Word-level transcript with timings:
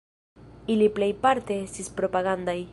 Ili 0.75 0.87
plejparte 0.95 1.61
estis 1.67 1.95
propagandaj. 2.01 2.61